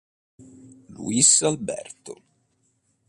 [0.95, 2.13] Luís Alberto